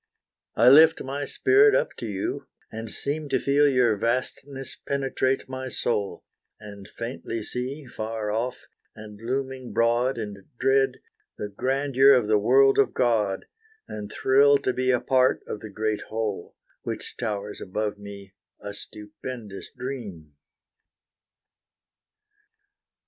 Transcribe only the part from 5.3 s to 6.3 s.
my soul;